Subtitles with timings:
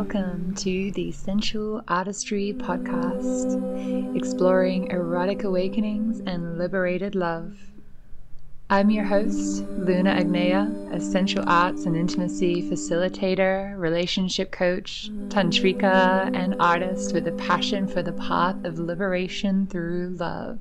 [0.00, 7.58] Welcome to the Sensual Artistry Podcast, exploring erotic awakenings and liberated love.
[8.70, 16.54] I'm your host, Luna Agneya, a sensual arts and intimacy facilitator, relationship coach, tantrika, and
[16.60, 20.60] artist with a passion for the path of liberation through love.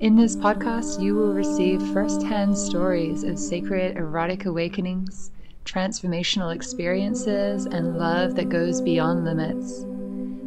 [0.00, 5.30] In this podcast, you will receive firsthand stories of sacred erotic awakenings
[5.66, 9.84] transformational experiences, and love that goes beyond limits.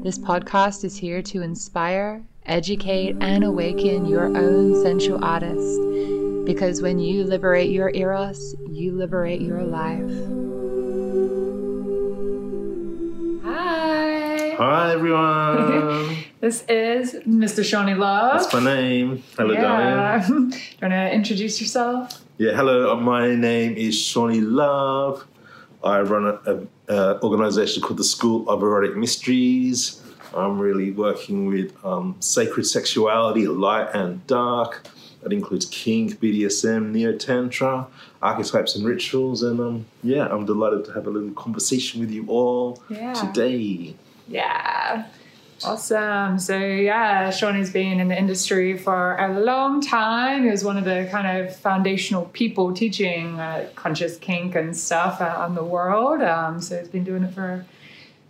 [0.03, 5.79] This podcast is here to inspire, educate, and awaken your own sensual artist.
[6.45, 10.09] Because when you liberate your eros, you liberate your life.
[13.43, 14.08] Hi.
[14.59, 16.17] Hi, everyone.
[16.41, 17.63] this is Mr.
[17.63, 18.41] Seani Love.
[18.41, 19.23] That's my name.
[19.37, 19.61] Hello, yeah.
[19.61, 20.49] darling.
[20.49, 22.21] Do you want to introduce yourself?
[22.37, 22.93] Yeah, hello.
[22.99, 25.25] My name is Seani Love.
[25.81, 26.67] I run an
[27.23, 30.03] organization called the School of Erotic Mysteries.
[30.35, 34.85] I'm really working with um, sacred sexuality, light and dark.
[35.23, 37.87] That includes kink, BDSM, Neo Tantra,
[38.21, 39.41] archetypes and rituals.
[39.41, 43.13] And um, yeah, I'm delighted to have a little conversation with you all yeah.
[43.13, 43.95] today.
[44.29, 45.05] Yeah.
[45.63, 46.39] Awesome.
[46.39, 50.43] So yeah, Seani's been in the industry for a long time.
[50.43, 55.21] He was one of the kind of foundational people teaching uh, conscious kink and stuff
[55.21, 56.21] uh, on the world.
[56.21, 57.65] Um, so he's been doing it for a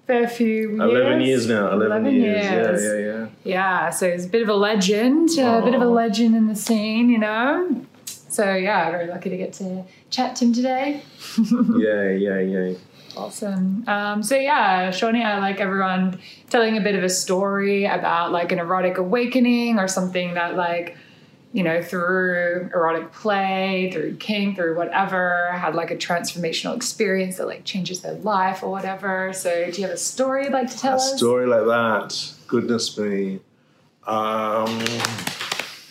[0.08, 0.80] fair few years.
[0.80, 1.72] Eleven years now.
[1.72, 2.52] Eleven, 11 years.
[2.52, 2.84] years.
[2.84, 3.28] Yeah, yeah, yeah.
[3.44, 3.90] Yeah.
[3.92, 5.30] So he's a bit of a legend.
[5.38, 7.86] Uh, a bit of a legend in the scene, you know.
[8.06, 11.04] So yeah, very lucky to get to chat to him today.
[11.78, 12.74] yeah, yeah, yeah.
[13.18, 13.84] Awesome.
[13.88, 18.52] Um, so yeah, Seani, I like everyone telling a bit of a story about like
[18.52, 20.98] an erotic awakening or something that like,
[21.52, 27.48] you know, through erotic play, through kink, through whatever, had like a transformational experience that
[27.48, 29.34] like changes their life or whatever.
[29.34, 31.14] So do you have a story you'd like to tell a us?
[31.14, 32.34] A story like that.
[32.48, 33.40] Goodness me.
[34.06, 34.68] Um,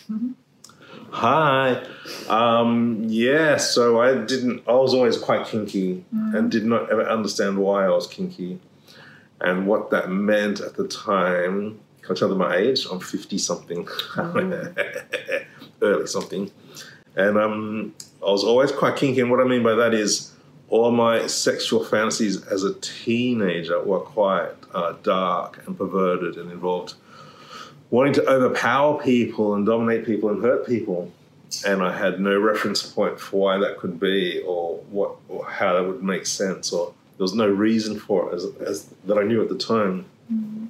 [0.09, 0.31] mm-hmm.
[1.11, 1.85] Hi.
[2.27, 6.35] Um, yeah, so I didn't, I was always quite kinky mm.
[6.35, 8.59] and did not ever understand why I was kinky
[9.41, 11.79] and what that meant at the time.
[12.01, 12.85] Can I tell them my age?
[12.91, 15.45] I'm 50 something, mm.
[15.81, 16.51] early something.
[17.15, 19.21] And um, I was always quite kinky.
[19.21, 20.33] And what I mean by that is
[20.69, 26.93] all my sexual fantasies as a teenager were quite uh, dark and perverted and involved
[27.91, 31.11] wanting to overpower people and dominate people and hurt people.
[31.65, 35.73] And I had no reference point for why that could be or what or how
[35.73, 39.23] that would make sense or there was no reason for it as, as that I
[39.23, 40.05] knew at the time.
[40.31, 40.67] Mm-hmm.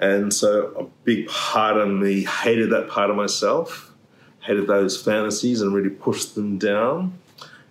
[0.00, 3.92] And so a big part of me hated that part of myself,
[4.40, 7.18] hated those fantasies and really pushed them down.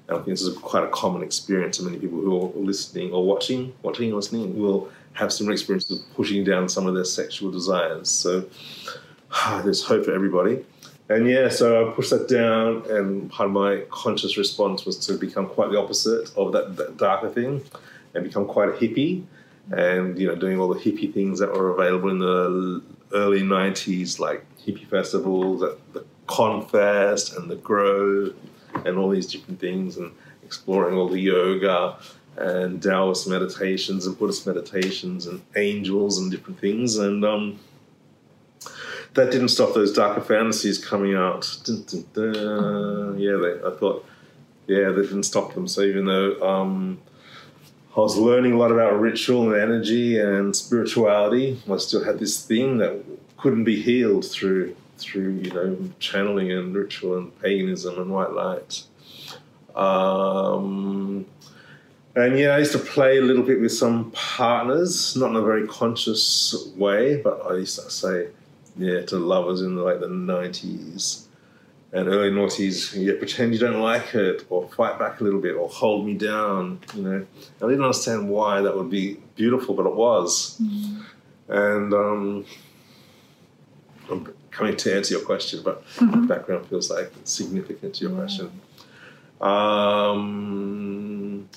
[0.08, 1.78] And I think this is quite a common experience.
[1.78, 6.00] To many people who are listening or watching, watching or listening will have some experiences
[6.00, 8.08] of pushing down some of their sexual desires.
[8.10, 8.46] So
[9.64, 10.64] there's hope for everybody.
[11.10, 15.14] And yeah, so I pushed that down, and part of my conscious response was to
[15.14, 17.64] become quite the opposite of that, that darker thing
[18.14, 19.24] and become quite a hippie
[19.72, 24.20] and, you know, doing all the hippie things that were available in the early 90s,
[24.20, 28.36] like hippie festivals, at the Confest and the Grove
[28.86, 30.12] and all these different things, and
[30.44, 31.96] exploring all the yoga
[32.38, 36.98] and Taoist meditations and Buddhist meditations and angels and different things.
[36.98, 37.60] And um,
[39.14, 41.58] that didn't stop those darker fantasies coming out.
[41.64, 43.20] Dun, dun, dun.
[43.20, 44.06] Yeah, they, I thought,
[44.68, 45.68] yeah, they didn't stop them.
[45.68, 47.00] So even though um,
[47.96, 52.46] I was learning a lot about ritual and energy and spirituality, I still had this
[52.46, 53.04] thing that
[53.38, 58.84] couldn't be healed through through you know channeling and ritual and paganism and white light.
[59.76, 61.26] Um,
[62.18, 65.42] and yeah, I used to play a little bit with some partners, not in a
[65.42, 68.30] very conscious way, but I used to say,
[68.76, 71.26] yeah, to lovers in the, like the 90s
[71.94, 75.56] and early noughties, yeah, pretend you don't like it or fight back a little bit
[75.56, 77.26] or hold me down, you know.
[77.62, 80.60] I didn't understand why that would be beautiful, but it was.
[80.60, 81.04] Mm.
[81.50, 82.46] And um,
[84.10, 86.26] I'm coming to answer your question, but mm-hmm.
[86.26, 88.18] background feels like significant to your yeah.
[88.18, 88.62] question.
[89.40, 91.48] Um,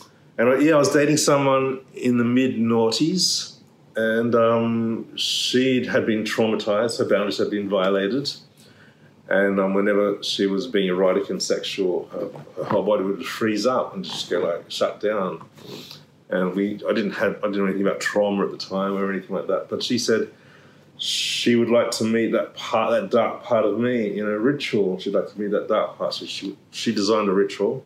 [0.41, 3.57] and yeah, I was dating someone in the mid noughties,
[3.95, 6.99] and um, she had been traumatized.
[6.99, 8.33] Her boundaries had been violated,
[9.29, 13.67] and um, whenever she was being erotic and sexual, her, her, whole body would freeze
[13.67, 15.45] up and just get like shut down.
[16.31, 19.13] And we, I didn't have, I didn't know anything about trauma at the time or
[19.13, 19.67] anything like that.
[19.69, 20.31] But she said
[20.97, 24.99] she would like to meet that part, that dark part of me in a ritual.
[24.99, 26.15] She'd like to meet that dark part.
[26.15, 27.85] So she, she designed a ritual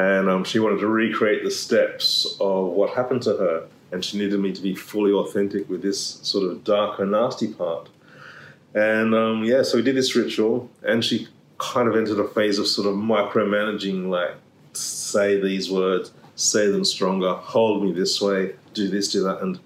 [0.00, 4.18] and um, she wanted to recreate the steps of what happened to her, and she
[4.18, 7.88] needed me to be fully authentic with this sort of darker, nasty part.
[8.74, 12.58] And um, yeah, so we did this ritual, and she kind of entered a phase
[12.58, 14.36] of sort of micromanaging, like
[14.72, 19.58] say these words, say them stronger, hold me this way, do this, do that, and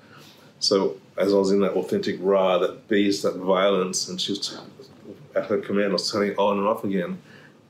[0.59, 4.59] so as I was in that authentic Ra, that beast, that violence, and she was
[5.37, 7.21] at her command, I was turning on and off again.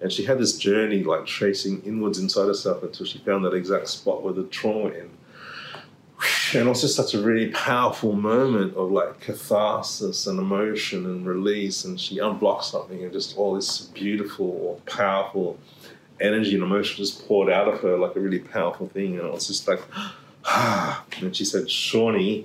[0.04, 3.88] And she had this journey, like tracing inwards inside herself until she found that exact
[3.88, 5.10] spot where the trauma in.
[6.52, 11.86] And just such a really powerful moment of like catharsis and emotion and release.
[11.86, 15.58] And she unblocked something, and just all this beautiful, powerful
[16.20, 19.18] energy and emotion just poured out of her like a really powerful thing.
[19.18, 19.80] And it was just like,
[20.44, 21.02] ah.
[21.22, 22.44] And she said, Seani,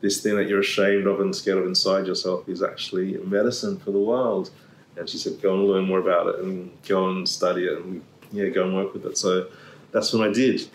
[0.00, 3.92] this thing that you're ashamed of and scared of inside yourself is actually medicine for
[3.92, 4.50] the world.
[4.98, 8.02] And she said, go and learn more about it and go and study it and
[8.32, 9.16] yeah, go and work with it.
[9.16, 9.48] So
[9.92, 10.66] that's what I did.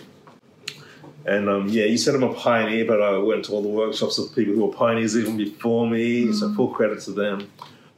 [1.26, 4.18] And um, yeah, you said I'm a pioneer, but I went to all the workshops
[4.18, 6.26] of people who were pioneers even before me.
[6.26, 6.34] Mm.
[6.34, 7.50] So full credit to them,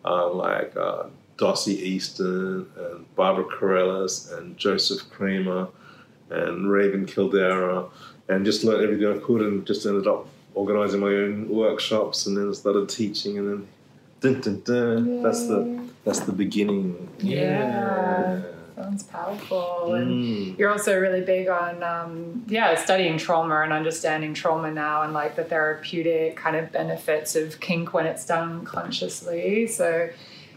[0.04, 1.06] uh, like uh,
[1.38, 5.68] Dossie Easton and Barbara Carrellas and Joseph Kramer
[6.30, 7.90] and Raven Kaldera,
[8.28, 12.38] and just learned everything I could, and just ended up organizing my own workshops, and
[12.38, 13.68] then started teaching, and then
[14.22, 17.10] dun, dun, dun, that's the that's the beginning.
[17.20, 17.40] Yeah.
[17.40, 18.42] yeah.
[18.76, 19.94] Sounds powerful.
[19.96, 20.60] And mm.
[20.60, 25.36] you're also really big on, um, yeah, studying trauma and understanding trauma now and like
[25.36, 29.66] the therapeutic kind of benefits of kink when it's done consciously.
[29.68, 30.10] So,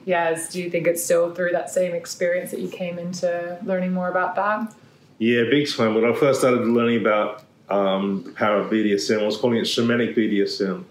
[0.05, 3.93] yes, do you think it's still through that same experience that you came into learning
[3.93, 4.75] more about that?
[5.19, 5.95] Yeah, big time.
[5.95, 9.65] When I first started learning about um, the power of BDSM, I was calling it
[9.65, 10.85] shamanic BDSM.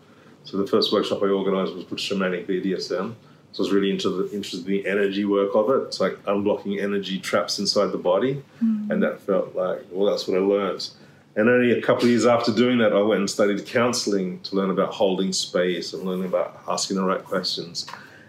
[0.46, 3.16] So the first workshop I organized was called shamanic BDSM.
[3.52, 5.88] So I was really into the, interested in the energy work of it.
[5.88, 8.44] It's like unblocking energy traps inside the body.
[8.64, 8.92] Mm.
[8.92, 10.90] And that felt like, well, that's what I learned.
[11.36, 14.56] And only a couple of years after doing that, I went and studied counseling to
[14.56, 17.86] learn about holding space and learning about asking the right questions.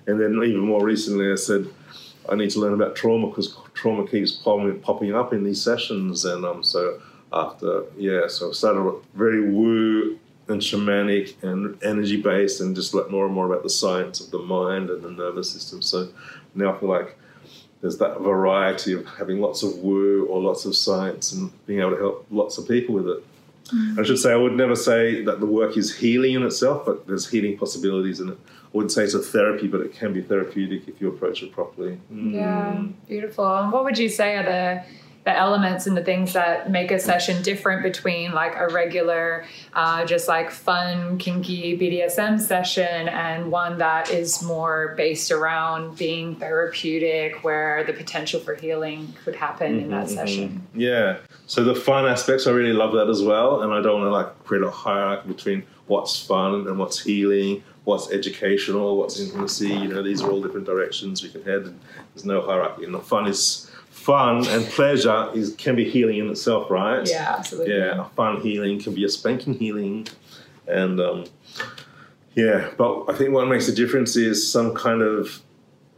[0.06, 1.66] And then even more recently, I said,
[2.28, 6.26] I need to learn about trauma because trauma keeps popping up in these sessions.
[6.26, 7.00] And um, so
[7.32, 10.18] after, yeah, so I started very woo
[10.48, 14.30] and shamanic and energy based and just learn more and more about the science of
[14.30, 15.82] the mind and the nervous system.
[15.82, 16.08] So
[16.54, 17.18] now I feel like
[17.80, 21.90] there's that variety of having lots of woo or lots of science and being able
[21.90, 23.24] to help lots of people with it.
[23.72, 23.98] Mm.
[23.98, 27.06] I should say I would never say that the work is healing in itself, but
[27.06, 28.38] there's healing possibilities in it.
[28.48, 31.52] I wouldn't say it's a therapy, but it can be therapeutic if you approach it
[31.52, 31.98] properly.
[32.12, 32.34] Mm.
[32.34, 33.46] Yeah, beautiful.
[33.46, 34.84] And what would you say are the
[35.28, 39.44] the elements and the things that make a session different between like a regular,
[39.74, 46.34] uh, just like fun, kinky BDSM session and one that is more based around being
[46.36, 50.14] therapeutic, where the potential for healing could happen mm-hmm, in that mm-hmm.
[50.14, 50.66] session.
[50.74, 51.18] Yeah.
[51.46, 53.60] So the fun aspects, I really love that as well.
[53.60, 57.62] And I don't want to like create a hierarchy between what's fun and what's healing,
[57.84, 59.68] what's educational, what's intimacy.
[59.68, 61.64] You know, these are all different directions we can head.
[61.64, 61.78] And
[62.14, 62.84] there's no hierarchy.
[62.84, 63.67] And the fun is
[64.08, 67.06] fun and pleasure is can be healing in itself, right?
[67.06, 67.76] Yeah, absolutely.
[67.76, 70.08] Yeah, fun healing can be a spanking healing,
[70.66, 71.26] and um,
[72.34, 72.70] yeah.
[72.78, 75.42] But I think what makes a difference is some kind of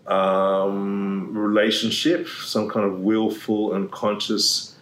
[0.08, 4.74] um, relationship, some kind of willful and conscious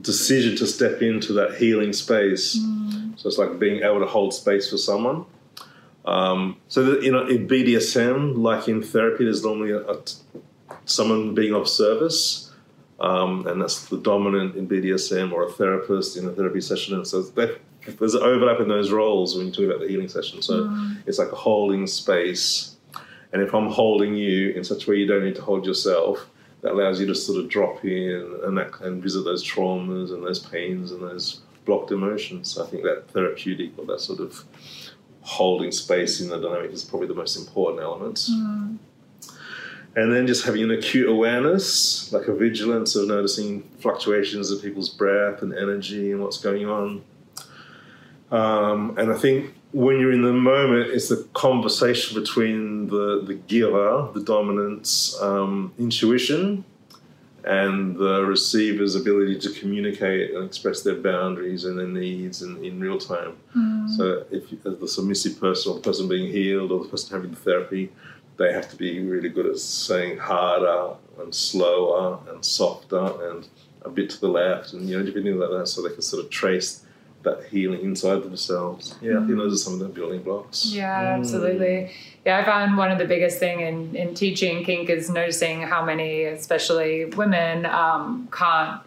[0.00, 2.58] decision to step into that healing space.
[2.58, 3.20] Mm.
[3.20, 5.26] So it's like being able to hold space for someone.
[6.06, 10.02] Um, so that, you know, in BDSM, like in therapy, there's normally a, a
[10.88, 12.52] someone being of service,
[13.00, 16.94] um, and that's the dominant in BDSM or a therapist in a therapy session.
[16.94, 20.42] And so there's an overlap in those roles when you talk about the healing session.
[20.42, 20.96] So mm.
[21.06, 22.76] it's like a holding space.
[23.32, 26.28] And if I'm holding you in such a way you don't need to hold yourself,
[26.62, 30.24] that allows you to sort of drop in and, that, and visit those traumas and
[30.24, 32.50] those pains and those blocked emotions.
[32.50, 34.42] So I think that therapeutic or that sort of
[35.20, 38.16] holding space in the dynamic is probably the most important element.
[38.16, 38.78] Mm
[39.98, 44.88] and then just having an acute awareness, like a vigilance of noticing fluctuations of people's
[44.88, 47.02] breath and energy and what's going on.
[48.30, 53.34] Um, and I think when you're in the moment, it's the conversation between the, the
[53.34, 56.64] giver, the dominant's um, intuition,
[57.42, 62.78] and the receiver's ability to communicate and express their boundaries and their needs in, in
[62.78, 63.36] real time.
[63.56, 63.96] Mm.
[63.96, 67.36] So, if the submissive person or the person being healed or the person having the
[67.36, 67.90] therapy,
[68.38, 73.48] they have to be really good at saying harder and slower and softer and
[73.82, 76.24] a bit to the left and you know everything like that so they can sort
[76.24, 76.84] of trace
[77.24, 78.94] that healing inside themselves.
[79.02, 79.24] Yeah, mm.
[79.24, 80.66] I think those are some of the building blocks.
[80.66, 81.18] Yeah, mm.
[81.18, 81.92] absolutely.
[82.24, 85.84] Yeah, I found one of the biggest thing in, in teaching kink is noticing how
[85.84, 88.80] many, especially women, um, can't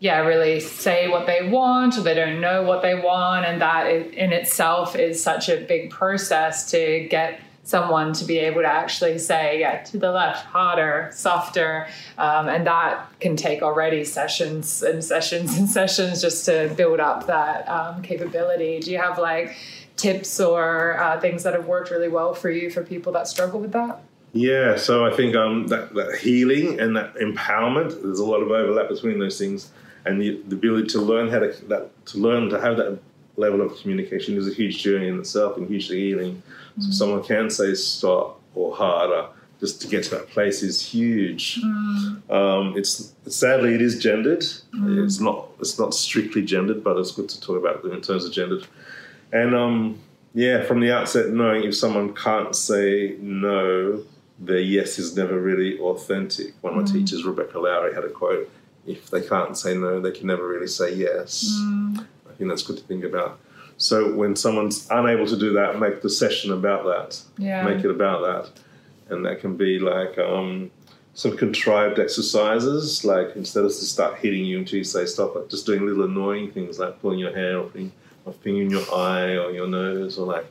[0.00, 3.46] yeah, really say what they want or they don't know what they want.
[3.46, 8.60] And that in itself is such a big process to get someone to be able
[8.60, 11.88] to actually say, yeah, to the left, harder, softer.
[12.18, 17.26] Um, and that can take already sessions and sessions and sessions just to build up
[17.26, 18.80] that um, capability.
[18.80, 19.56] Do you have like
[19.96, 23.60] tips or uh, things that have worked really well for you for people that struggle
[23.60, 24.00] with that?
[24.34, 28.50] Yeah, so I think um, that, that healing and that empowerment, there's a lot of
[28.50, 29.70] overlap between those things.
[30.04, 32.98] And the, the ability to learn how to that, to learn to have that
[33.36, 36.42] level of communication is a huge journey in itself and hugely healing.
[36.78, 36.82] Mm.
[36.82, 39.28] So someone can say stop or harder
[39.60, 41.60] just to get to that place is huge.
[41.62, 42.30] Mm.
[42.30, 44.40] Um, it's sadly it is gendered.
[44.40, 45.04] Mm.
[45.04, 48.24] It's not it's not strictly gendered, but it's good to talk about it in terms
[48.24, 48.66] of gendered.
[49.32, 50.00] And um,
[50.34, 54.02] yeah, from the outset, knowing if someone can't say no,
[54.38, 56.54] their yes is never really authentic.
[56.60, 56.92] One of my mm.
[56.92, 58.50] teachers, Rebecca Lowry, had a quote:
[58.86, 62.06] "If they can't say no, they can never really say yes." Mm.
[62.28, 63.38] I think that's good to think about.
[63.76, 67.20] So when someone's unable to do that, make the session about that.
[67.38, 67.64] Yeah.
[67.64, 70.70] Make it about that, and that can be like um,
[71.14, 73.04] some contrived exercises.
[73.04, 76.04] Like instead of to start hitting you until you say stop, like just doing little
[76.04, 77.92] annoying things like pulling your hair or putting
[78.26, 80.46] a finger in your eye or your nose or like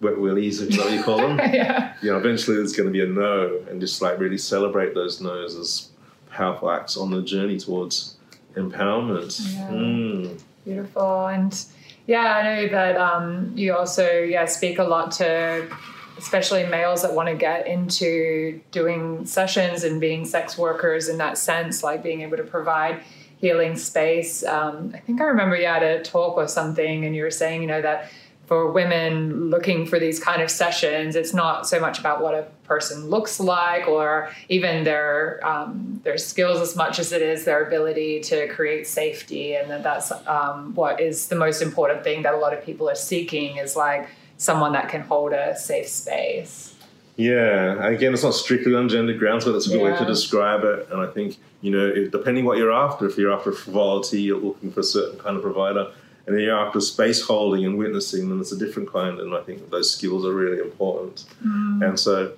[0.00, 1.38] wet willies, is that what you call them?
[1.52, 1.94] yeah.
[2.02, 5.20] You know, eventually there's going to be a no, and just like really celebrate those
[5.20, 5.90] no's as
[6.30, 8.16] powerful acts on the journey towards
[8.54, 9.40] empowerment.
[9.54, 9.68] Yeah.
[9.68, 10.42] Mm.
[10.64, 11.26] Beautiful.
[11.26, 11.64] And
[12.06, 15.68] yeah, I know that um, you also yeah speak a lot to
[16.18, 21.38] especially males that want to get into doing sessions and being sex workers in that
[21.38, 23.00] sense, like being able to provide
[23.38, 24.44] healing space.
[24.44, 27.62] Um, I think I remember you had a talk or something, and you were saying,
[27.62, 28.10] you know, that
[28.52, 32.42] for women looking for these kind of sessions, it's not so much about what a
[32.64, 37.64] person looks like or even their um, their skills as much as it is their
[37.66, 42.34] ability to create safety, and that that's um, what is the most important thing that
[42.34, 44.06] a lot of people are seeking is like
[44.36, 46.74] someone that can hold a safe space.
[47.16, 49.92] Yeah, again, it's not strictly on gender grounds, but that's a good yeah.
[49.92, 50.88] way to describe it.
[50.90, 54.38] And I think you know, if, depending what you're after, if you're after frivolity, you're
[54.38, 55.90] looking for a certain kind of provider
[56.26, 59.18] and then you're after space holding and witnessing, then it's a different kind.
[59.18, 61.24] And I think those skills are really important.
[61.44, 61.88] Mm.
[61.88, 62.32] And so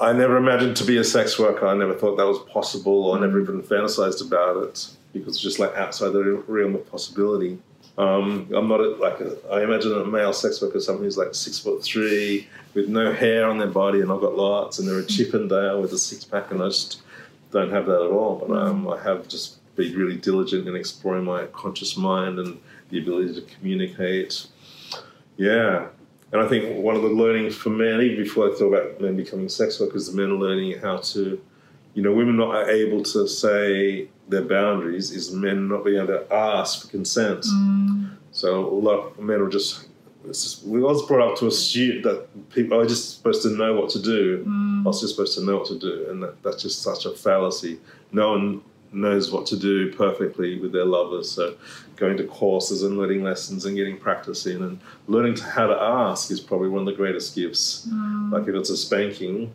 [0.00, 1.66] I never imagined to be a sex worker.
[1.66, 3.12] I never thought that was possible.
[3.14, 7.58] I never even fantasized about it because it's just like outside the realm of possibility.
[7.96, 11.34] Um, I'm not a, like a, I imagine a male sex worker, someone who's like
[11.34, 15.00] six foot three with no hair on their body, and I've got lots, and they're
[15.00, 17.02] a Chippendale with a six pack, and I just
[17.50, 18.36] don't have that at all.
[18.36, 22.98] But um, I have just been really diligent in exploring my conscious mind and the
[22.98, 24.46] ability to communicate.
[25.38, 25.86] Yeah.
[26.32, 29.16] And I think one of the learnings for men, even before I thought about men
[29.16, 31.40] becoming sex workers, the men learning how to,
[31.94, 36.34] you know, women not able to say their boundaries is men not being able to
[36.34, 37.44] ask for consent.
[37.44, 38.16] Mm.
[38.32, 39.88] So a lot of men are just,
[40.26, 43.88] just, we was brought up to assume that people are just supposed to know what
[43.90, 44.44] to do.
[44.44, 44.82] Mm.
[44.84, 47.12] I was just supposed to know what to do, and that, that's just such a
[47.12, 47.80] fallacy.
[48.12, 48.60] No one
[48.92, 51.30] knows what to do perfectly with their lovers.
[51.30, 51.56] So
[51.96, 55.74] going to courses and learning lessons and getting practice in and learning to how to
[55.80, 57.86] ask is probably one of the greatest gifts.
[57.90, 58.32] Mm.
[58.32, 59.54] Like if it's a spanking,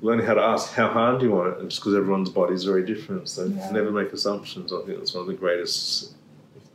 [0.00, 2.54] learning how to ask how hard do you want it, and just because everyone's body
[2.54, 3.28] is very different.
[3.28, 3.70] So yeah.
[3.70, 4.72] never make assumptions.
[4.72, 6.14] I think that's one of the greatest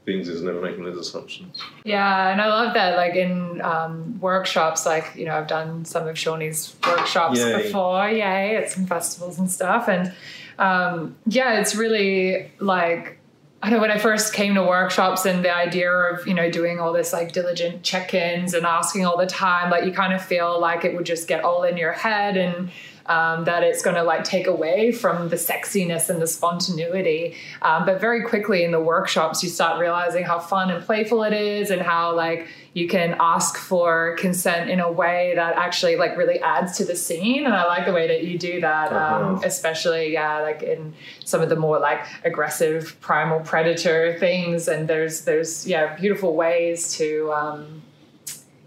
[0.06, 1.62] things is never making those assumptions.
[1.86, 2.98] Yeah, and I love that.
[2.98, 7.63] Like in um, workshops, like you know, I've done some of Seani's workshops Yay.
[7.63, 8.10] before.
[8.10, 8.58] Yay!
[8.58, 10.13] At some festivals and stuff, and
[10.60, 13.20] um, yeah, it's really like
[13.64, 16.82] I know when I first came to workshops and the idea of, you know, doing
[16.82, 20.60] all this like diligent check-ins and asking all the time, like you kind of feel
[20.60, 22.70] like it would just get all in your head and
[23.06, 27.36] um, that it's going to like take away from the sexiness and the spontaneity.
[27.62, 31.34] Um, but very quickly in the workshops, you start realizing how fun and playful it
[31.34, 36.18] is, and how like you can ask for consent in a way that actually like
[36.18, 37.46] really adds to the scene.
[37.46, 39.42] And I like the way that you do that, um, uh-huh.
[39.46, 40.94] especially yeah, like in
[41.24, 44.68] some of the more like aggressive primal predator things.
[44.68, 47.82] And there's there's yeah beautiful ways to um,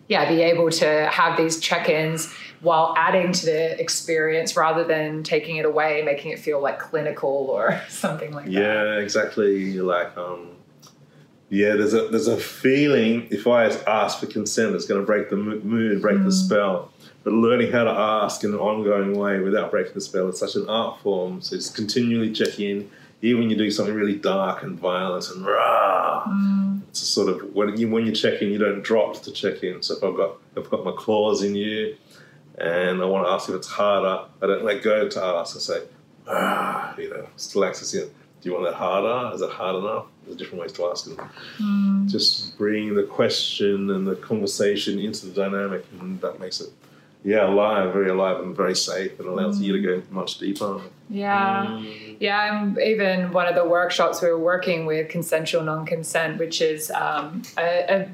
[0.08, 5.56] yeah be able to have these check-ins while adding to the experience rather than taking
[5.56, 8.84] it away, making it feel like clinical or something like yeah, that.
[8.84, 9.80] Yeah, exactly.
[9.80, 10.50] Like, um,
[11.48, 15.30] yeah, there's a there's a feeling if I ask for consent, it's going to break
[15.30, 16.24] the mood, break mm.
[16.24, 16.92] the spell.
[17.22, 20.54] But learning how to ask in an ongoing way without breaking the spell is such
[20.54, 21.40] an art form.
[21.40, 22.88] So it's continually check in,
[23.20, 26.24] even when you're doing something really dark and violent and rah.
[26.24, 26.82] Mm.
[26.88, 29.62] It's a sort of when you when you check in, you don't drop to check
[29.62, 29.82] in.
[29.82, 31.96] So if I've got if I've got my claws in you,
[32.58, 34.24] and I want to ask if it's harder.
[34.42, 35.56] I don't let go to ask.
[35.56, 35.82] I say,
[36.28, 38.14] ah, you know, still accessing it.
[38.40, 39.34] Do you want that harder?
[39.34, 40.06] Is it hard enough?
[40.24, 41.18] There's different ways to ask it.
[41.58, 42.08] Mm.
[42.08, 46.70] Just bring the question and the conversation into the dynamic, and that makes it,
[47.24, 50.80] yeah, alive, very alive, and very safe, and allows you to go much deeper.
[51.08, 51.66] Yeah.
[51.66, 52.16] Mm.
[52.20, 56.90] Yeah, I'm even one of the workshops we were working with consensual non-consent, which is
[56.90, 58.08] um, a, a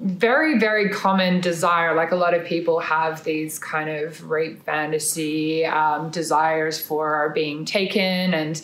[0.00, 5.66] very very common desire like a lot of people have these kind of rape fantasy
[5.66, 8.32] um, desires for being taken.
[8.32, 8.62] And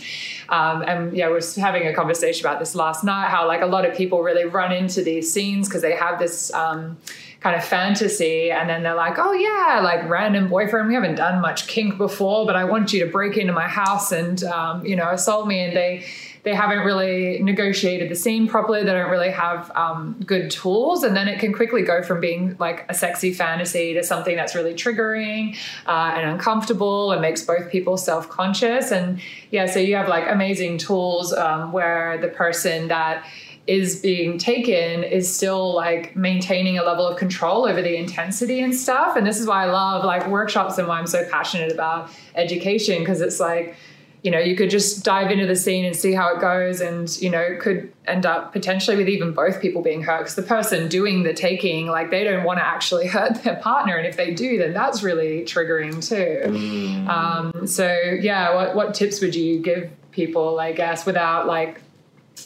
[0.49, 3.85] um, and yeah we're having a conversation about this last night how like a lot
[3.85, 6.97] of people really run into these scenes because they have this um,
[7.41, 8.53] kind of fantasy.
[8.53, 12.47] And then they're like oh yeah like random boyfriend we haven't done much kink before
[12.47, 15.59] but i want you to break into my house and um, you know assault me.
[15.64, 16.05] And they
[16.45, 18.85] they haven't really negotiated the scene properly.
[18.85, 22.55] They don't really have um, good tools, and then it can quickly go from being
[22.59, 27.71] like a sexy fantasy to something that's really triggering uh, and uncomfortable and makes both
[27.71, 28.93] people self conscious.
[28.93, 29.21] And
[29.51, 33.27] yeah, so you have like amazing tools um, where the person that
[33.67, 38.75] is being taken is still like maintaining a level of control over the intensity and
[38.75, 39.17] stuff.
[39.17, 42.99] And this is why I love like workshops and why I'm so passionate about education
[42.99, 43.77] because it's like
[44.25, 47.14] you know, you could just dive into the scene and see how it goes, and
[47.21, 50.88] you know, could end up potentially with even both people being hurt because the person
[50.88, 54.33] doing the taking, like, they don't want to actually hurt their partner, and if they
[54.33, 56.50] do, then that's really triggering too.
[56.50, 57.07] Mm.
[57.07, 61.83] Um, so, yeah, what what tips would you give people, I guess, without like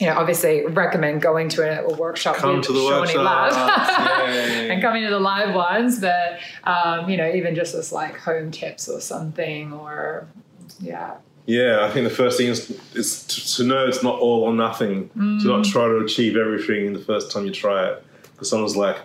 [0.00, 3.24] you know, obviously recommend going to a, a workshop Come with to the Seani.
[3.24, 3.52] Lab
[4.70, 8.50] and coming to the live ones, but um, you know, even just as like home
[8.50, 10.26] tips or something, or
[10.80, 11.14] yeah,
[11.48, 14.52] Yeah, I think the first thing is, is to, to know it's not all or
[14.52, 15.08] nothing.
[15.40, 18.04] To not try to achieve everything the first time you try it.
[18.32, 18.98] Because someone's like,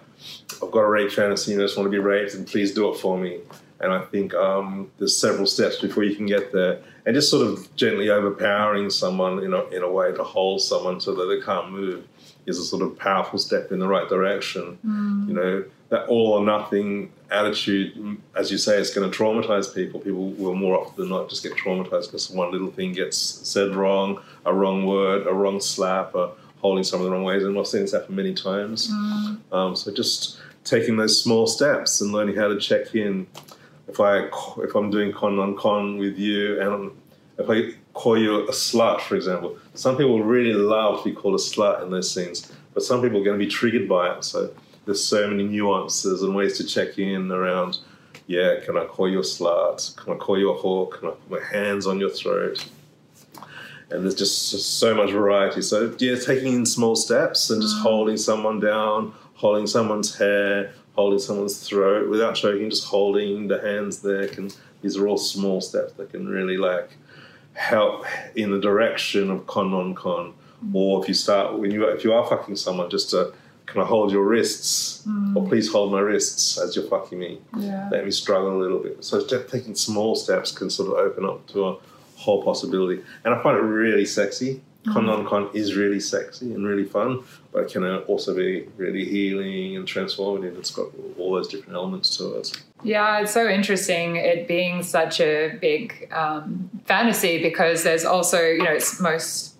[0.62, 2.92] I've got a rape fantasy and I just want to be raped and please do
[2.92, 3.40] it for me.
[3.80, 6.82] And I think um, there's several steps before you can get there.
[7.06, 11.00] And just sort of gently overpowering someone in a, in a way to hold someone
[11.00, 12.06] so that they can't move
[12.46, 14.77] is a sort of powerful step in the right direction.
[15.29, 20.00] You know, that all or nothing attitude, as you say, is going to traumatize people.
[20.00, 23.75] People will more often than not just get traumatized because one little thing gets said
[23.75, 27.44] wrong, a wrong word, a wrong slap, or holding someone the wrong ways.
[27.44, 28.90] And I've seen this happen many times.
[29.51, 33.27] Um, so just taking those small steps and learning how to check in.
[33.88, 36.92] If I if I'm doing con on con with you and
[37.38, 41.36] if I call you a slut, for example, some people really love to be called
[41.36, 44.24] a slut in those scenes, but some people are going to be triggered by it.
[44.24, 44.50] So
[44.85, 47.79] there's so many nuances and ways to check in around.
[48.27, 49.96] Yeah, can I call you a slut?
[49.98, 50.91] Can I call you a whore?
[50.91, 52.65] Can I put my hands on your throat?
[53.89, 55.61] And there's just so much variety.
[55.61, 57.81] So yeah, taking in small steps and just mm.
[57.81, 64.00] holding someone down, holding someone's hair, holding someone's throat without choking, just holding the hands
[64.00, 64.27] there.
[64.27, 64.50] Can
[64.81, 66.98] these are all small steps that can really like
[67.53, 70.33] help in the direction of con non con.
[70.65, 70.75] Mm.
[70.75, 73.33] Or if you start when you if you are fucking someone, just to
[73.66, 75.06] can I hold your wrists?
[75.36, 77.40] Or please hold my wrists as you're fucking me.
[77.58, 77.90] yeah.
[77.92, 79.04] Let me struggle a little bit.
[79.04, 81.78] So just taking small steps can sort of open up to a
[82.16, 83.02] whole possibility.
[83.24, 84.62] And I find it really sexy.
[84.92, 87.24] Con non con is really sexy and really fun,
[87.54, 90.58] but it can also be really healing and transformative.
[90.58, 92.52] It's got all those different elements to it.
[92.84, 98.64] Yeah, it's so interesting it being such a big um, fantasy because there's also, you
[98.64, 99.52] know, it's most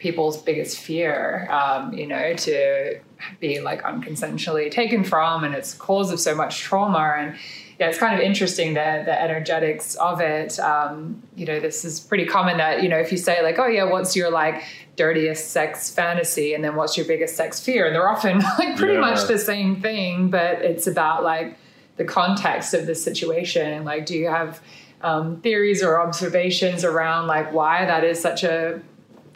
[0.00, 2.98] people's biggest fear, um, you know, to
[3.38, 7.14] be like unconsensually taken from and it's cause of so much trauma.
[7.18, 7.36] And
[7.78, 10.58] yeah, it's kind of interesting the, the energetics of it.
[10.58, 13.66] Um, you know, this is pretty common that, you know, if you say like, oh
[13.68, 14.64] yeah, what's your like
[14.96, 17.86] dirtiest sex fantasy and then what's your biggest sex fear?
[17.86, 19.00] And they're often like pretty Yeah.
[19.00, 21.56] much the same thing, but it's about like,
[21.96, 24.62] the context of the situation like do you have
[25.02, 28.80] um, theories or observations around like why that is such a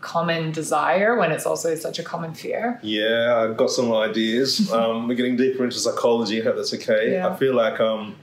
[0.05, 4.71] common desire when it's also such a common fear Yeah, I've got some ideas.
[4.75, 6.41] Um, we're getting deeper into psychology.
[6.41, 7.13] I hope that's okay.
[7.13, 7.29] Yeah.
[7.29, 8.17] I feel like, um,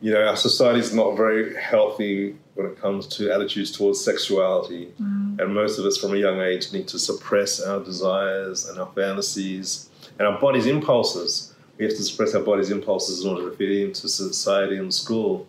[0.00, 4.92] you know, our society is not very healthy when it comes to attitudes towards sexuality.
[4.98, 8.90] And most of us from a young age need to suppress our desires and our
[8.94, 11.54] fantasies and our body's impulses.
[11.76, 15.48] We have to suppress our body's impulses in order to fit into society and school.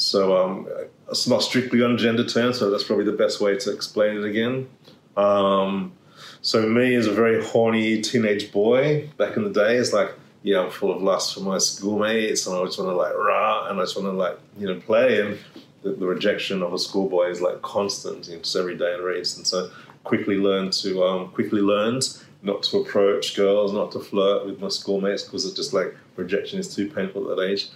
[0.00, 0.68] So um,
[1.10, 4.24] it's not strictly on gender terms, so that's probably the best way to explain it
[4.24, 4.68] again.
[5.16, 5.92] Um,
[6.40, 10.60] so me as a very horny teenage boy back in the day, it's like, yeah,
[10.60, 13.78] I'm full of lust for my schoolmates, and I just want to like rah, and
[13.78, 15.38] I just want to like you know play, and
[15.82, 19.00] the, the rejection of a schoolboy is like constant, you know, just every day in
[19.02, 19.70] race, and so
[20.04, 22.04] quickly learned to um, quickly learned
[22.42, 26.58] not to approach girls, not to flirt with my schoolmates because it's just like rejection
[26.58, 27.68] is too painful at that age.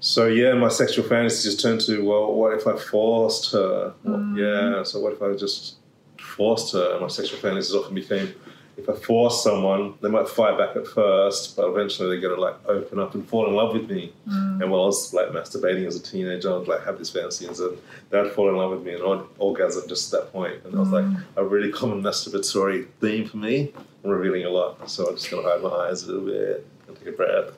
[0.00, 3.94] So yeah, my sexual fantasy just turned to well, what if I forced her?
[4.02, 5.76] What, Yeah, so what if I just
[6.18, 8.34] forced her, and my sexual fantasies often became
[8.76, 12.56] if I force someone, they might fight back at first, but eventually they're gonna like
[12.68, 14.12] open up and fall in love with me.
[14.28, 14.62] Mm.
[14.62, 17.58] And while I was like masturbating as a teenager, I would like have these fantasies
[17.60, 17.78] and
[18.10, 20.62] they'd fall in love with me and I'd orgasm just at that point.
[20.64, 21.06] And that was like
[21.36, 24.90] a really common masturbatory theme for me and revealing a lot.
[24.90, 27.52] So I'm just gonna hide my eyes a little bit and take a breath.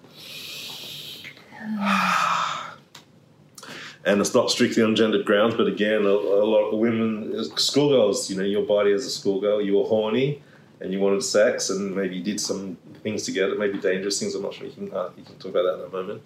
[4.05, 8.31] And it's not strictly on gendered grounds, but again, a, a lot of women, schoolgirls,
[8.31, 10.41] you know, your body as a schoolgirl, you were horny
[10.81, 14.35] and you wanted sex, and maybe you did some things together, maybe dangerous things.
[14.35, 16.23] I'm not sure you can uh, you can talk about that in a moment.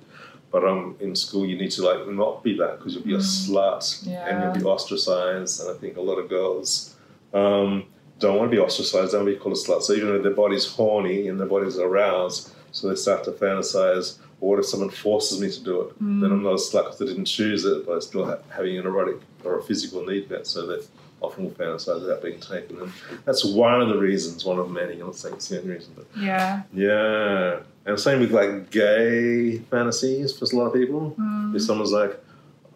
[0.53, 3.19] But um, in school, you need to like not be that because you'll be a
[3.19, 4.27] slut Yeah.
[4.29, 5.63] and you'll be ostracized.
[5.63, 6.95] And I think a lot of girls
[7.33, 7.87] um,
[8.19, 9.81] don't want to be ostracized, don't want to be called a slut.
[9.83, 14.19] So even though their body's horny and their body's aroused, so they start to fantasize.
[14.43, 15.95] Well, what if someone forces me to do it?
[16.01, 18.77] Then I'm not a slut because I didn't choose it, but I still ha- having
[18.77, 20.49] an erotic or a physical need met.
[20.49, 20.85] So they
[21.21, 22.81] often will fantasize about being taken.
[22.81, 22.93] And
[23.25, 24.95] that's one of the reasons, one of many.
[24.95, 26.63] I'm not saying it's the only reason, but Yeah.
[26.75, 27.61] yeah.
[27.87, 31.15] And same with like gay fantasies for a lot of people.
[31.55, 32.19] If someone's like,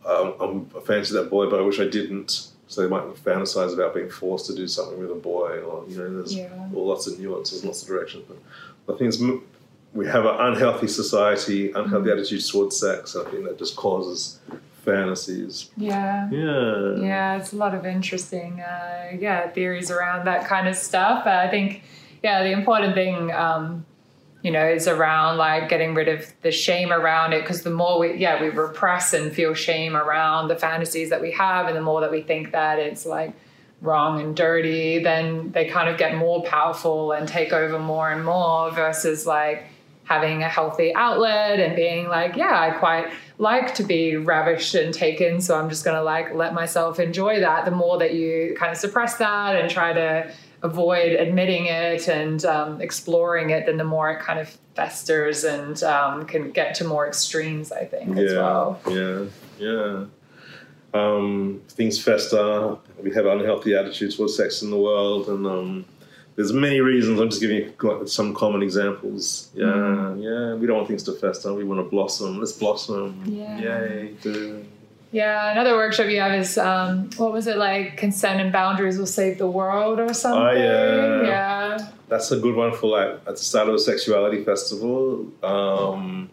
[0.07, 2.47] um, I'm, I fancy that boy, but I wish I didn't.
[2.69, 5.97] So they might fantasize about being forced to do something with a boy, or you
[5.99, 6.49] know, there's Yeah.
[6.77, 8.25] all lots of nuances, lots of directions.
[8.87, 9.21] But I think it's,
[9.97, 13.17] we have an unhealthy society, unhealthy attitudes towards sex.
[13.17, 14.39] I think that just causes
[14.85, 15.71] fantasies.
[15.77, 16.29] Yeah.
[16.31, 16.97] Yeah.
[17.01, 21.25] Yeah, it's a lot of interesting, uh, yeah, theories around that kind of stuff.
[21.25, 21.83] But I think,
[22.23, 23.87] yeah, the important thing, um,
[24.43, 27.41] you know, is around like getting rid of the shame around it.
[27.41, 31.33] Because the more we, yeah, we repress and feel shame around the fantasies that we
[31.33, 33.33] have, and the more that we think that it's like
[33.81, 38.25] wrong and dirty, then they kind of get more powerful and take over more and
[38.25, 38.71] more.
[38.71, 39.65] Versus like
[40.07, 44.95] having a healthy outlet and being like, yeah, I quite like to be ravished and
[44.95, 47.65] taken, so I'm just gonna like let myself enjoy that.
[47.65, 52.45] The more that you kind of suppress that and try to avoid admitting it and
[52.45, 56.85] um, exploring it, then the more it kind of festers and um, can get to
[56.85, 57.73] more extremes.
[57.73, 58.81] I think as yeah, well.
[58.89, 59.25] Yeah,
[59.59, 60.05] yeah.
[60.95, 62.77] Um, things fester.
[63.03, 65.85] We have unhealthy attitudes towards sex in the world, and um,
[66.37, 67.19] there's many reasons.
[67.21, 69.49] I'm just giving you some common examples.
[69.55, 70.23] Yeah, Mm.
[70.23, 70.55] yeah.
[70.55, 71.53] We don't want things to fester.
[71.55, 72.39] We want to blossom.
[72.39, 73.23] Let's blossom.
[73.27, 73.59] Yeah.
[73.59, 74.15] Yay!
[74.23, 74.65] do.
[75.13, 77.97] Yeah, another workshop you have is um, what was it like?
[77.97, 80.43] Consent and boundaries will save the world, or something.
[80.43, 81.23] Oh, yeah.
[81.23, 81.89] yeah.
[82.09, 85.27] That's a good one for like at the start of a sexuality festival.
[85.43, 86.29] Um,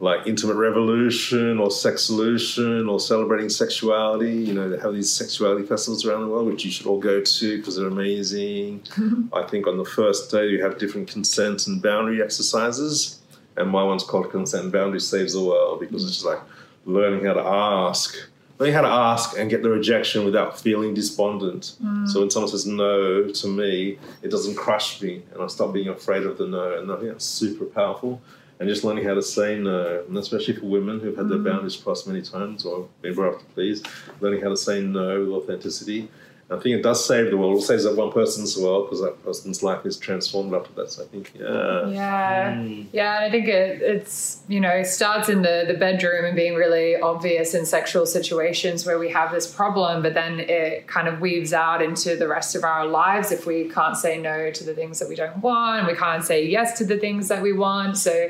[0.00, 4.32] like intimate revolution or sex solution or celebrating sexuality.
[4.32, 7.20] You know, they have these sexuality festivals around the world, which you should all go
[7.20, 8.82] to because they're amazing.
[9.32, 13.20] I think on the first day you have different consent and boundary exercises,
[13.56, 16.40] and my one's called Consent and Boundary Saves the World because it's just like
[16.84, 18.16] learning how to ask.
[18.58, 21.74] Learning how to ask and get the rejection without feeling despondent.
[21.82, 22.08] Mm.
[22.08, 25.88] So when someone says no to me, it doesn't crush me, and I stop being
[25.88, 26.78] afraid of the no.
[26.78, 28.20] And I think that's super powerful
[28.60, 31.44] and just learning how to say no, and especially for women who've had their mm.
[31.44, 33.82] boundaries crossed many times or been brought up to please,
[34.20, 36.08] learning how to say no with authenticity.
[36.50, 37.58] And I think it does save the world.
[37.58, 40.90] It saves that one person's world because that person's life is transformed after that.
[40.90, 41.88] So I think, yeah.
[41.88, 42.86] Yeah, Mm.
[42.92, 46.54] yeah, and I think it, it's you know starts in the the bedroom and being
[46.54, 51.20] really obvious in sexual situations where we have this problem, but then it kind of
[51.20, 54.74] weaves out into the rest of our lives if we can't say no to the
[54.74, 57.96] things that we don't want, we can't say yes to the things that we want.
[57.96, 58.28] So.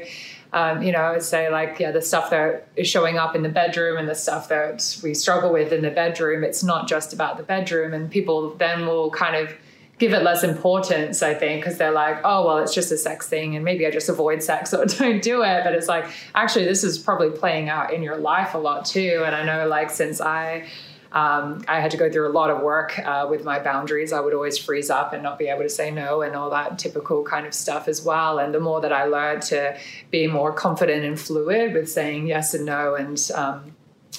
[0.55, 3.43] Um, you know, I would say like, yeah, the stuff that is showing up in
[3.43, 7.13] the bedroom and the stuff that we struggle with in the bedroom, it's not just
[7.13, 7.93] about the bedroom.
[7.93, 9.53] And people then will kind of
[9.99, 13.29] give it less importance, I think, because they're like, oh, well, it's just a sex
[13.29, 15.65] thing and maybe I just avoid sex or don't do it.
[15.65, 19.25] But it's like, actually, this is probably playing out in your life a lot too.
[19.27, 20.67] And I know, like, since I,
[21.15, 24.13] um, I had to go through a lot of work uh, with my boundaries.
[24.13, 26.77] I would always freeze up and not be able to say no and all that
[26.79, 28.41] typical kind of stuff as well.
[28.41, 29.79] And the more that I learned to
[30.11, 33.77] be more confident and fluid with saying yes and no and um,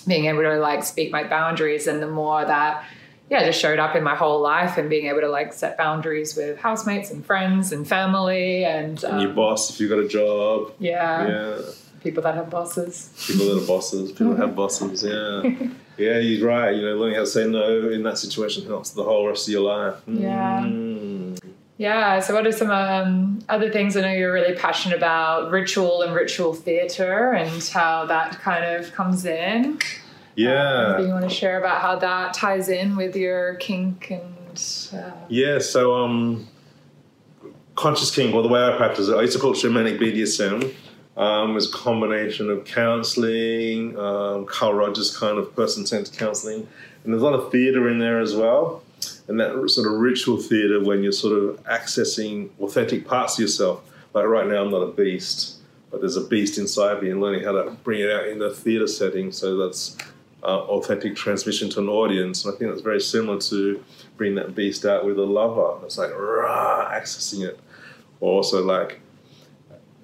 [0.07, 2.85] being able to like speak my boundaries, and the more that
[3.29, 6.35] yeah, just showed up in my whole life and being able to like set boundaries
[6.35, 10.07] with housemates and friends and family and, um, And your boss, if you've got a
[10.07, 10.73] job.
[10.79, 11.61] yeah, Yeah.
[12.05, 13.11] People that have bosses.
[13.25, 15.41] People that are bosses, people that have bosses, yeah.
[15.97, 16.69] Yeah, you're right.
[16.75, 19.53] You know, learning how to say no in that situation helps the whole rest of
[19.53, 19.95] your life.
[20.07, 20.61] Yeah.
[20.63, 21.39] Mm.
[21.77, 22.19] Yeah.
[22.19, 25.49] So, what are some um, other things I know you're really passionate about?
[25.49, 29.79] Ritual and ritual theatre and how that kind of comes in.
[30.35, 30.97] Yeah.
[30.99, 34.61] Do you want to share about how that ties in with your kink and?
[34.93, 36.47] Uh, Yeah, so um,
[37.73, 40.71] conscious kink, well, the way I practice it, I used to call it shamanic BDSM.
[41.17, 46.67] Um, is a combination of counseling, um, Carl Rogers kind of person centered counseling,
[47.03, 48.83] and there's a lot of theater in there as well.
[49.27, 53.83] and that sort of ritual theatre when you're sort of accessing authentic parts of yourself.
[54.13, 55.57] Like right now, I'm not a beast,
[55.91, 58.49] but there's a beast inside me, and learning how to bring it out in a
[58.51, 59.31] theatre setting.
[59.31, 59.97] So that's
[60.43, 62.45] uh, authentic transmission to an audience.
[62.45, 63.83] And I think that's very similar to
[64.15, 65.83] bring that beast out with a lover.
[65.85, 67.59] It's like rah, accessing it,
[68.19, 68.99] or also like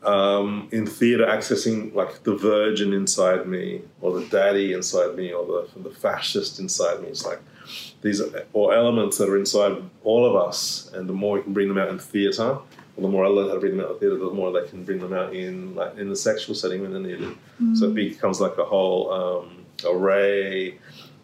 [0.04, 5.46] um, in theatre accessing like the virgin inside me, or the daddy inside me, or
[5.46, 7.10] the the fascist inside me.
[7.10, 7.40] It's like
[8.02, 11.54] these are all elements that are inside all of us, and the more we can
[11.54, 12.58] bring them out in theatre,
[12.98, 14.84] the more I learn how to bring them out in theatre, the more they can
[14.84, 17.36] bring them out in like in the sexual setting when they're needed.
[17.62, 17.76] Mm.
[17.78, 20.78] So it becomes like a whole um, array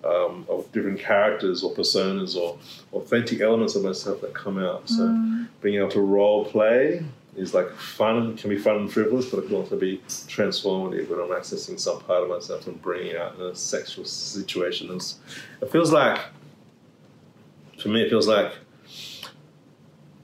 [0.03, 2.57] um, of different characters or personas or
[2.93, 4.87] authentic elements of myself that come out.
[4.89, 5.47] So mm.
[5.61, 7.03] being able to role play
[7.37, 11.19] is like fun, can be fun and frivolous, but it can also be transformative when
[11.19, 14.89] I'm accessing some part of myself and bringing out in a sexual situation.
[14.91, 15.19] It's,
[15.61, 16.19] it feels like,
[17.79, 18.53] for me, it feels like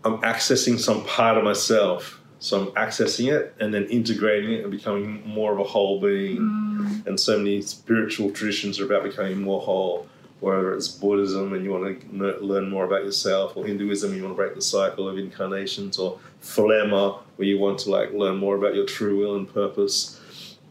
[0.03, 2.19] I'm accessing some part of myself.
[2.39, 6.39] So I'm accessing it and then integrating it and becoming more of a whole being.
[6.39, 7.07] Mm.
[7.07, 10.07] And so many spiritual traditions are about becoming more whole
[10.43, 14.23] whether it's Buddhism and you want to learn more about yourself, or Hinduism, and you
[14.23, 18.37] want to break the cycle of incarnations, or Thelema, where you want to like learn
[18.37, 20.19] more about your true will and purpose.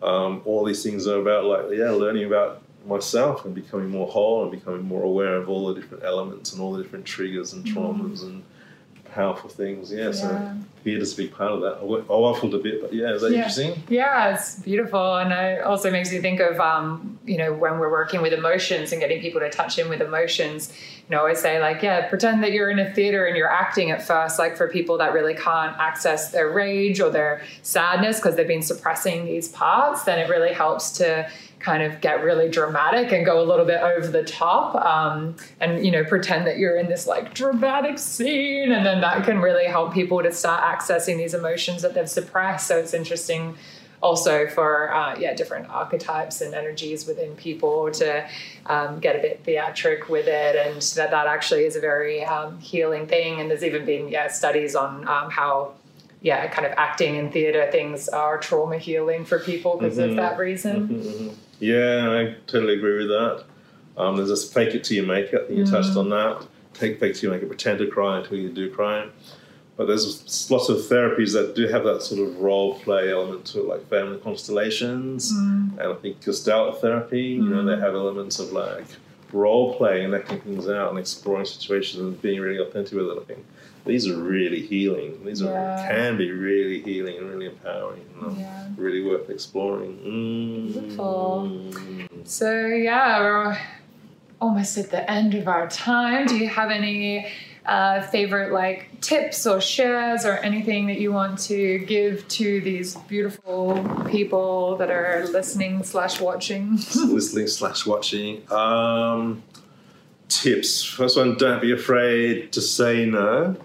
[0.03, 4.43] Um, all these things are about like yeah, learning about myself and becoming more whole
[4.43, 7.65] and becoming more aware of all the different elements and all the different triggers and
[7.65, 7.79] mm-hmm.
[7.79, 8.25] traumas mm.
[8.25, 8.43] and
[9.13, 9.93] powerful things.
[9.93, 10.13] Yeah, yeah.
[10.13, 11.79] so theatre's a big part of that.
[11.79, 13.39] I waffled a bit, but yeah, is that yeah.
[13.39, 13.83] interesting?
[13.89, 17.91] Yeah, it's beautiful, and it also makes me think of um, you know when we're
[17.91, 20.73] working with emotions and getting people to touch in with emotions.
[21.09, 23.51] You know, I always say like, yeah, pretend that you're in a theater and you're
[23.51, 24.39] acting at first.
[24.39, 28.63] Like for people that really can't access their rage or their sadness because they've been
[28.63, 31.31] suppressing these parts, then it really helps to
[31.63, 35.85] kind of get really dramatic and go a little bit over the top um, and
[35.85, 39.67] you know pretend that you're in this like dramatic scene and then that can really
[39.67, 42.67] help people to start accessing these emotions that they've suppressed.
[42.67, 43.57] So it's interesting
[44.03, 48.27] also for uh, yeah different archetypes and energies within people to
[48.67, 52.59] um, get a bit theatric with it and that that actually is a very um,
[52.59, 53.41] healing thing.
[53.41, 55.75] And there's even been yeah studies on um, how
[56.23, 60.11] yeah, kind of acting and theater things are trauma healing for people because mm-hmm.
[60.11, 60.89] of that reason.
[60.89, 61.35] Mm-hmm, mm-hmm.
[61.59, 63.45] Yeah, I totally agree with that.
[63.97, 65.51] Um, there's this fake it till you make it.
[65.51, 65.71] You mm.
[65.71, 66.47] touched on that.
[66.75, 67.49] Take fake it till you make it.
[67.49, 69.09] Pretend to cry until you do cry.
[69.77, 73.61] But there's lots of therapies that do have that sort of role play element to
[73.61, 75.79] it, like family constellations, mm.
[75.79, 77.39] and I think Gestalt therapy.
[77.39, 77.45] Mm.
[77.45, 77.81] You know, they mm.
[77.81, 78.87] have elements of like
[79.33, 83.19] role play and acting things out and exploring situations and being really authentic with it.
[83.21, 83.45] I think
[83.85, 85.25] these are really healing.
[85.25, 85.51] These yeah.
[85.51, 88.07] are can be really healing and really empowering.
[88.39, 88.69] Yeah.
[88.77, 89.99] really worth exploring.
[89.99, 90.73] Mm.
[90.73, 91.73] Beautiful.
[92.25, 93.59] So yeah, we're
[94.41, 96.27] almost at the end of our time.
[96.27, 97.27] Do you have any
[97.67, 102.95] uh, favorite like tips or shares or anything that you want to give to these
[103.09, 106.77] beautiful people that are listening slash watching?
[106.95, 108.49] listening slash watching.
[108.53, 109.43] Um,
[110.29, 110.85] tips.
[110.85, 113.57] First one: don't be afraid to say no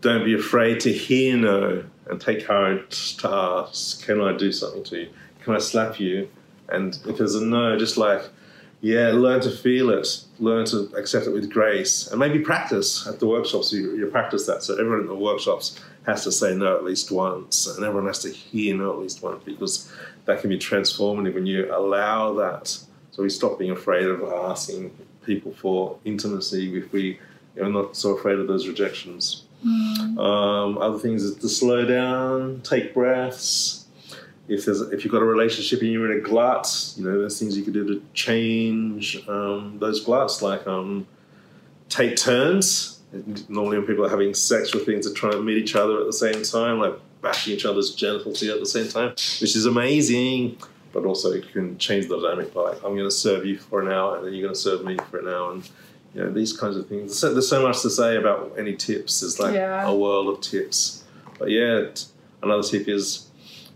[0.00, 4.82] don't be afraid to hear no and take courage to ask, can I do something
[4.84, 5.10] to you?
[5.42, 6.28] Can I slap you?
[6.68, 8.22] And if there's a no, just like,
[8.80, 13.20] yeah, learn to feel it, learn to accept it with grace, and maybe practice at
[13.20, 13.72] the workshops.
[13.72, 14.62] You, you practice that.
[14.62, 18.20] So everyone in the workshops has to say no at least once, and everyone has
[18.20, 19.92] to hear no at least once because
[20.24, 22.68] that can be transformative when you allow that.
[23.10, 27.18] So we stop being afraid of asking people for intimacy if we
[27.60, 29.44] are not so afraid of those rejections.
[29.64, 30.18] Mm.
[30.18, 33.86] Um, other things is to slow down, take breaths.
[34.48, 37.38] If there's if you've got a relationship and you're in a glut, you know there's
[37.38, 41.06] things you could do to change um, those gluts, like um,
[41.88, 43.00] take turns.
[43.48, 46.06] Normally, when people are having sex with things, they're trying to meet each other at
[46.06, 50.56] the same time, like bashing each other's genitals at the same time, which is amazing.
[50.92, 53.80] But also, you can change the dynamic by like, I'm going to serve you for
[53.80, 55.68] an hour, and then you're going to serve me for an hour, and
[56.14, 57.20] you know these kinds of things.
[57.20, 59.20] There's so much to say about any tips.
[59.20, 59.88] There's like yeah.
[59.88, 61.04] a world of tips.
[61.38, 61.86] But yeah,
[62.42, 63.28] another tip is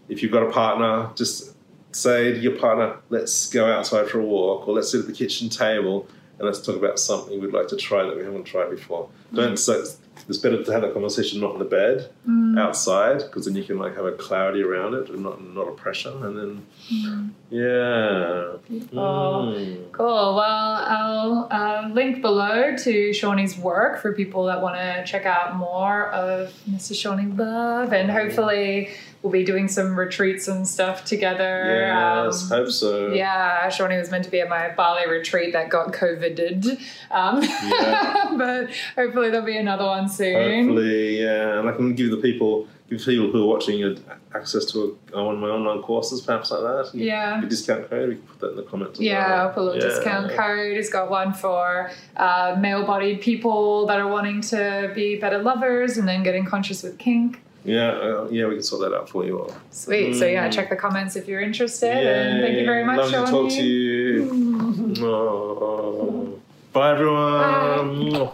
[0.08, 1.54] if you've got a partner, just
[1.92, 5.12] say to your partner, "Let's go outside for a walk," or "Let's sit at the
[5.12, 6.06] kitchen table
[6.38, 9.36] and let's talk about something we'd like to try that we haven't tried before." Mm.
[9.36, 9.82] Don't say
[10.28, 12.58] it's better to have that conversation not in the bed, mm.
[12.58, 15.72] outside, because then you can like have a clarity around it and not not a
[15.72, 17.30] pressure, and then mm.
[17.50, 18.56] yeah.
[18.98, 19.92] Oh, mm.
[19.92, 20.34] cool.
[20.36, 25.56] Well, I'll uh, link below to Seani's work for people that want to check out
[25.56, 26.92] more of Mr.
[26.92, 28.90] Seani Love, and hopefully
[29.24, 31.64] we'll be doing some retreats and stuff together.
[31.80, 33.08] Yes, Um, hope so.
[33.14, 36.78] yeah, Seani was meant to be at my Bali retreat that got COVIDed.
[37.10, 38.34] Um, Yeah.
[38.36, 40.66] but hopefully there'll be another one soon.
[40.68, 43.98] Hopefully, yeah, and I can give the people, give people who are watching
[44.34, 46.90] access to a, one of my online courses, perhaps like that.
[46.94, 47.40] Yeah.
[47.40, 48.08] your discount code.
[48.10, 48.98] We can put that in the comments.
[48.98, 49.40] as Yeah, well.
[49.48, 49.88] I'll put a little Yeah.
[49.88, 50.76] discount code.
[50.76, 55.96] It's got one for uh, male bodied people that are wanting to be better lovers
[55.96, 57.40] and then getting conscious with kink.
[57.64, 59.54] Yeah, uh, yeah, we can sort that out for you all.
[59.70, 60.14] Sweet.
[60.14, 60.52] So, yeah, Mm.
[60.52, 61.90] check the comments if you're interested.
[61.90, 64.94] and thank you very much, Lovely to talk to you.
[65.00, 66.38] Oh.
[66.74, 68.12] Bye, everyone.
[68.12, 68.30] Bye.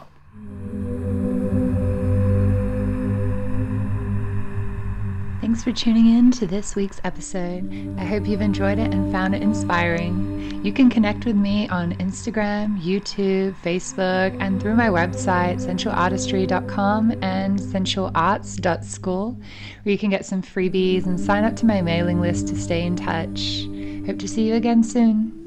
[5.50, 7.68] Thanks for tuning in to this week's episode.
[7.98, 10.64] I hope you've enjoyed it and found it inspiring.
[10.64, 17.58] You can connect with me on Instagram, YouTube, Facebook, and through my website, sensualartistry.com and
[17.58, 19.32] sensualarts.school,
[19.82, 22.86] where you can get some freebies and sign up to my mailing list to stay
[22.86, 23.66] in touch.
[24.06, 25.40] Hope to see you again soon.